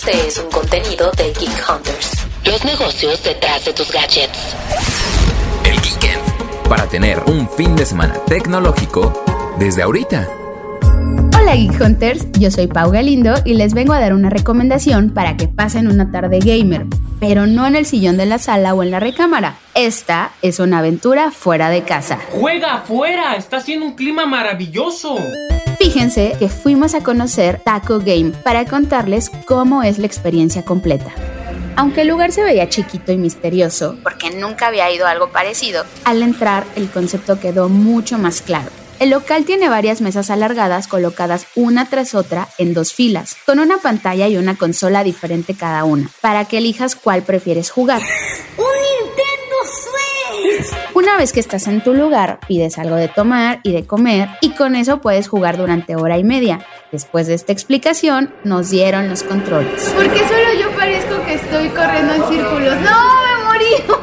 Este 0.00 0.28
es 0.28 0.38
un 0.38 0.48
contenido 0.48 1.10
de 1.16 1.24
Geek 1.32 1.68
Hunters. 1.68 2.24
Los 2.44 2.64
negocios 2.64 3.20
detrás 3.24 3.64
de 3.64 3.72
tus 3.72 3.90
gadgets. 3.90 4.54
El 5.64 5.80
Geekend. 5.80 6.22
Para 6.68 6.86
tener 6.86 7.18
un 7.26 7.50
fin 7.50 7.74
de 7.74 7.84
semana 7.84 8.14
tecnológico 8.28 9.24
desde 9.58 9.82
ahorita. 9.82 10.28
Hola 11.36 11.56
Geek 11.56 11.80
Hunters, 11.80 12.30
yo 12.38 12.52
soy 12.52 12.68
Pau 12.68 12.92
Galindo 12.92 13.34
y 13.44 13.54
les 13.54 13.74
vengo 13.74 13.92
a 13.92 13.98
dar 13.98 14.14
una 14.14 14.30
recomendación 14.30 15.10
para 15.10 15.36
que 15.36 15.48
pasen 15.48 15.88
una 15.88 16.12
tarde 16.12 16.38
gamer, 16.38 16.86
pero 17.18 17.48
no 17.48 17.66
en 17.66 17.74
el 17.74 17.84
sillón 17.84 18.18
de 18.18 18.26
la 18.26 18.38
sala 18.38 18.74
o 18.74 18.84
en 18.84 18.92
la 18.92 19.00
recámara. 19.00 19.56
Esta 19.74 20.30
es 20.42 20.60
una 20.60 20.78
aventura 20.78 21.32
fuera 21.32 21.70
de 21.70 21.82
casa. 21.82 22.20
¡Juega 22.30 22.74
afuera! 22.74 23.34
¡Está 23.34 23.56
haciendo 23.56 23.86
un 23.86 23.96
clima 23.96 24.26
maravilloso! 24.26 25.18
Fíjense 25.90 26.36
que 26.38 26.50
fuimos 26.50 26.94
a 26.94 27.02
conocer 27.02 27.62
Taco 27.64 28.00
Game 28.00 28.32
para 28.44 28.66
contarles 28.66 29.30
cómo 29.46 29.82
es 29.82 29.98
la 29.98 30.04
experiencia 30.04 30.62
completa. 30.62 31.10
Aunque 31.76 32.02
el 32.02 32.08
lugar 32.08 32.30
se 32.30 32.42
veía 32.42 32.68
chiquito 32.68 33.10
y 33.10 33.16
misterioso, 33.16 33.96
porque 34.02 34.28
nunca 34.28 34.66
había 34.66 34.90
ido 34.92 35.06
algo 35.06 35.30
parecido, 35.30 35.86
al 36.04 36.22
entrar 36.22 36.66
el 36.76 36.90
concepto 36.90 37.40
quedó 37.40 37.70
mucho 37.70 38.18
más 38.18 38.42
claro. 38.42 38.68
El 38.98 39.08
local 39.08 39.46
tiene 39.46 39.70
varias 39.70 40.02
mesas 40.02 40.28
alargadas 40.28 40.88
colocadas 40.88 41.46
una 41.54 41.88
tras 41.88 42.14
otra 42.14 42.48
en 42.58 42.74
dos 42.74 42.92
filas, 42.92 43.38
con 43.46 43.58
una 43.58 43.78
pantalla 43.78 44.28
y 44.28 44.36
una 44.36 44.56
consola 44.56 45.04
diferente 45.04 45.54
cada 45.54 45.84
una, 45.84 46.10
para 46.20 46.44
que 46.44 46.58
elijas 46.58 46.96
cuál 46.96 47.22
prefieres 47.22 47.70
jugar. 47.70 48.02
Una 51.08 51.16
vez 51.16 51.32
que 51.32 51.40
estás 51.40 51.66
en 51.68 51.80
tu 51.80 51.94
lugar, 51.94 52.38
pides 52.46 52.78
algo 52.78 52.94
de 52.94 53.08
tomar 53.08 53.60
y 53.62 53.72
de 53.72 53.86
comer 53.86 54.28
y 54.42 54.50
con 54.50 54.76
eso 54.76 55.00
puedes 55.00 55.26
jugar 55.26 55.56
durante 55.56 55.96
hora 55.96 56.18
y 56.18 56.22
media. 56.22 56.60
Después 56.92 57.26
de 57.26 57.32
esta 57.32 57.50
explicación, 57.50 58.34
nos 58.44 58.68
dieron 58.68 59.08
los 59.08 59.22
controles. 59.22 59.90
Porque 59.96 60.18
solo 60.18 60.60
yo 60.60 60.70
parezco 60.76 61.24
que 61.24 61.34
estoy 61.34 61.70
corriendo 61.70 62.12
en 62.12 62.28
círculos. 62.28 62.76
¡No! 62.82 63.27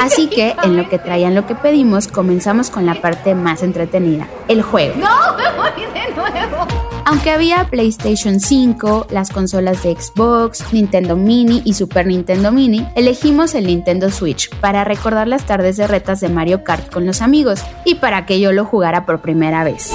Así 0.00 0.28
que, 0.28 0.54
en 0.62 0.76
lo 0.76 0.88
que 0.88 0.98
traían 0.98 1.34
lo 1.34 1.46
que 1.46 1.54
pedimos, 1.54 2.08
comenzamos 2.08 2.70
con 2.70 2.86
la 2.86 3.00
parte 3.00 3.34
más 3.34 3.62
entretenida, 3.62 4.28
el 4.48 4.62
juego. 4.62 4.94
¡No, 4.96 5.08
me 5.36 5.50
morí 5.56 5.82
de 5.92 6.14
nuevo! 6.14 6.66
Aunque 7.04 7.30
había 7.30 7.64
PlayStation 7.64 8.40
5, 8.40 9.08
las 9.10 9.30
consolas 9.30 9.82
de 9.82 9.96
Xbox, 9.96 10.72
Nintendo 10.72 11.16
Mini 11.16 11.62
y 11.64 11.74
Super 11.74 12.06
Nintendo 12.06 12.52
Mini, 12.52 12.86
elegimos 12.94 13.54
el 13.54 13.66
Nintendo 13.66 14.10
Switch 14.10 14.50
para 14.60 14.84
recordar 14.84 15.26
las 15.26 15.44
tardes 15.44 15.76
de 15.76 15.86
retas 15.86 16.20
de 16.20 16.28
Mario 16.28 16.62
Kart 16.62 16.92
con 16.92 17.06
los 17.06 17.22
amigos 17.22 17.62
y 17.84 17.96
para 17.96 18.26
que 18.26 18.38
yo 18.38 18.52
lo 18.52 18.64
jugara 18.64 19.06
por 19.06 19.20
primera 19.20 19.64
vez. 19.64 19.92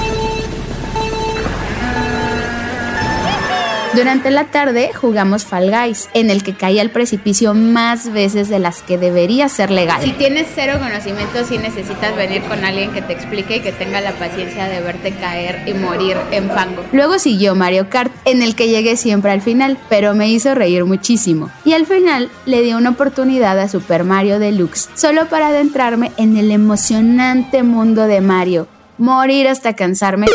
Durante 3.95 4.29
la 4.29 4.45
tarde 4.45 4.91
jugamos 4.93 5.45
Fall 5.45 5.71
Guys, 5.71 6.09
en 6.13 6.29
el 6.29 6.43
que 6.43 6.53
caí 6.53 6.79
al 6.79 6.89
precipicio 6.89 7.53
más 7.53 8.11
veces 8.11 8.49
de 8.49 8.59
las 8.59 8.81
que 8.81 8.97
debería 8.97 9.47
ser 9.47 9.71
legal. 9.71 10.01
Si 10.03 10.11
tienes 10.11 10.47
cero 10.53 10.79
conocimiento, 10.79 11.45
sí 11.45 11.57
necesitas 11.57 12.13
venir 12.15 12.41
con 12.43 12.65
alguien 12.65 12.91
que 12.91 13.01
te 13.01 13.13
explique 13.13 13.57
y 13.57 13.59
que 13.61 13.71
tenga 13.71 14.01
la 14.01 14.11
paciencia 14.11 14.67
de 14.67 14.81
verte 14.81 15.11
caer 15.13 15.61
y 15.65 15.73
morir 15.73 16.17
en 16.31 16.49
fango. 16.49 16.83
Luego 16.91 17.19
siguió 17.19 17.55
Mario 17.55 17.89
Kart, 17.89 18.11
en 18.25 18.41
el 18.41 18.53
que 18.55 18.67
llegué 18.67 18.97
siempre 18.97 19.31
al 19.31 19.41
final, 19.41 19.77
pero 19.87 20.13
me 20.13 20.29
hizo 20.29 20.53
reír 20.55 20.83
muchísimo. 20.83 21.49
Y 21.63 21.71
al 21.71 21.85
final 21.85 22.29
le 22.45 22.61
di 22.63 22.73
una 22.73 22.89
oportunidad 22.89 23.57
a 23.59 23.69
Super 23.69 24.03
Mario 24.03 24.39
Deluxe, 24.39 24.89
solo 24.95 25.29
para 25.29 25.47
adentrarme 25.47 26.11
en 26.17 26.35
el 26.35 26.51
emocionante 26.51 27.63
mundo 27.63 28.07
de 28.07 28.19
Mario, 28.19 28.67
morir 28.97 29.47
hasta 29.47 29.73
cansarme 29.73 30.27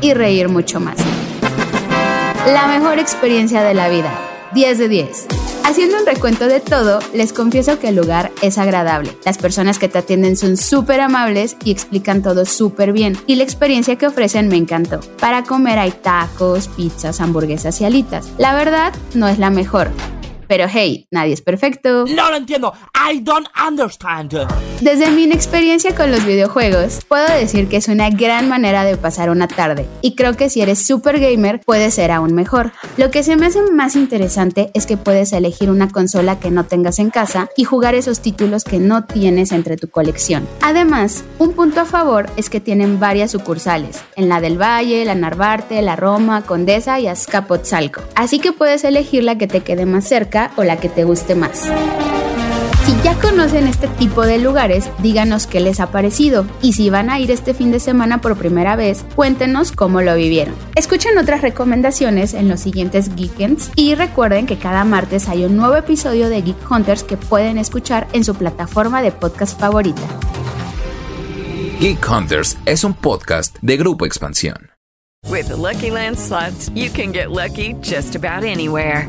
y 0.00 0.14
reír 0.14 0.48
mucho 0.48 0.80
más. 0.80 0.96
La 2.46 2.68
mejor 2.68 3.00
experiencia 3.00 3.64
de 3.64 3.74
la 3.74 3.88
vida. 3.88 4.16
10 4.54 4.78
de 4.78 4.88
10. 4.88 5.26
Haciendo 5.64 5.98
un 5.98 6.06
recuento 6.06 6.46
de 6.46 6.60
todo, 6.60 7.00
les 7.12 7.32
confieso 7.32 7.80
que 7.80 7.88
el 7.88 7.96
lugar 7.96 8.30
es 8.40 8.56
agradable. 8.56 9.18
Las 9.24 9.36
personas 9.36 9.80
que 9.80 9.88
te 9.88 9.98
atienden 9.98 10.36
son 10.36 10.56
súper 10.56 11.00
amables 11.00 11.56
y 11.64 11.72
explican 11.72 12.22
todo 12.22 12.44
súper 12.44 12.92
bien. 12.92 13.18
Y 13.26 13.34
la 13.34 13.42
experiencia 13.42 13.96
que 13.96 14.06
ofrecen 14.06 14.46
me 14.46 14.56
encantó. 14.56 15.00
Para 15.18 15.42
comer 15.42 15.80
hay 15.80 15.90
tacos, 15.90 16.68
pizzas, 16.68 17.20
hamburguesas 17.20 17.80
y 17.80 17.84
alitas. 17.84 18.28
La 18.38 18.54
verdad, 18.54 18.94
no 19.14 19.26
es 19.26 19.40
la 19.40 19.50
mejor. 19.50 19.90
Pero 20.48 20.66
hey, 20.72 21.06
nadie 21.10 21.34
es 21.34 21.42
perfecto. 21.42 22.04
No 22.06 22.30
lo 22.30 22.36
entiendo. 22.36 22.72
I 22.94 23.20
don't 23.20 23.48
understand. 23.66 24.32
Desde 24.80 25.10
mi 25.10 25.24
experiencia 25.24 25.94
con 25.94 26.10
los 26.10 26.24
videojuegos, 26.24 27.00
puedo 27.08 27.26
decir 27.26 27.68
que 27.68 27.76
es 27.76 27.88
una 27.88 28.10
gran 28.10 28.48
manera 28.48 28.84
de 28.84 28.96
pasar 28.96 29.30
una 29.30 29.48
tarde. 29.48 29.86
Y 30.02 30.14
creo 30.14 30.36
que 30.36 30.50
si 30.50 30.60
eres 30.60 30.84
super 30.84 31.18
gamer, 31.18 31.60
puede 31.64 31.90
ser 31.90 32.10
aún 32.10 32.34
mejor. 32.34 32.72
Lo 32.96 33.10
que 33.10 33.22
se 33.22 33.36
me 33.36 33.46
hace 33.46 33.62
más 33.70 33.96
interesante 33.96 34.70
es 34.74 34.86
que 34.86 34.96
puedes 34.96 35.32
elegir 35.32 35.70
una 35.70 35.88
consola 35.88 36.38
que 36.38 36.50
no 36.50 36.64
tengas 36.64 36.98
en 36.98 37.10
casa 37.10 37.48
y 37.56 37.64
jugar 37.64 37.94
esos 37.94 38.20
títulos 38.20 38.64
que 38.64 38.78
no 38.78 39.04
tienes 39.04 39.52
entre 39.52 39.76
tu 39.76 39.88
colección. 39.88 40.46
Además, 40.60 41.24
un 41.38 41.52
punto 41.52 41.80
a 41.80 41.84
favor 41.84 42.26
es 42.36 42.50
que 42.50 42.60
tienen 42.60 43.00
varias 43.00 43.30
sucursales, 43.30 44.02
en 44.14 44.28
la 44.28 44.40
del 44.40 44.60
Valle, 44.60 45.04
la 45.04 45.14
Narvarte, 45.14 45.80
la 45.82 45.96
Roma, 45.96 46.42
Condesa 46.42 47.00
y 47.00 47.06
Azcapotzalco. 47.06 48.02
Así 48.14 48.38
que 48.38 48.52
puedes 48.52 48.84
elegir 48.84 49.24
la 49.24 49.38
que 49.38 49.46
te 49.46 49.60
quede 49.60 49.86
más 49.86 50.06
cerca 50.06 50.35
o 50.56 50.64
la 50.64 50.76
que 50.76 50.88
te 50.88 51.04
guste 51.04 51.34
más. 51.34 51.70
Si 52.84 52.94
ya 53.02 53.14
conocen 53.18 53.66
este 53.66 53.88
tipo 53.88 54.24
de 54.24 54.38
lugares, 54.38 54.88
díganos 55.00 55.48
qué 55.48 55.58
les 55.58 55.80
ha 55.80 55.90
parecido 55.90 56.46
y 56.62 56.74
si 56.74 56.88
van 56.88 57.10
a 57.10 57.18
ir 57.18 57.32
este 57.32 57.52
fin 57.52 57.72
de 57.72 57.80
semana 57.80 58.20
por 58.20 58.36
primera 58.36 58.76
vez, 58.76 59.04
cuéntenos 59.16 59.72
cómo 59.72 60.02
lo 60.02 60.14
vivieron. 60.14 60.54
Escuchen 60.76 61.18
otras 61.18 61.42
recomendaciones 61.42 62.32
en 62.32 62.48
los 62.48 62.60
siguientes 62.60 63.10
Geekends 63.16 63.72
y 63.74 63.96
recuerden 63.96 64.46
que 64.46 64.58
cada 64.58 64.84
martes 64.84 65.28
hay 65.28 65.44
un 65.44 65.56
nuevo 65.56 65.74
episodio 65.74 66.28
de 66.28 66.42
Geek 66.42 66.70
Hunters 66.70 67.02
que 67.02 67.16
pueden 67.16 67.58
escuchar 67.58 68.06
en 68.12 68.22
su 68.22 68.36
plataforma 68.36 69.02
de 69.02 69.10
podcast 69.10 69.58
favorita. 69.58 70.02
Geek 71.80 72.08
Hunters 72.08 72.56
es 72.66 72.84
un 72.84 72.94
podcast 72.94 73.56
de 73.62 73.76
Grupo 73.76 74.06
Expansión. 74.06 74.70
With 75.28 75.48
the 75.48 75.56
Lucky 75.56 75.90
Land 75.90 76.16
slots, 76.16 76.70
you 76.72 76.88
can 76.88 77.12
get 77.12 77.32
lucky 77.32 77.74
just 77.82 78.14
about 78.14 78.44
anywhere. 78.44 79.08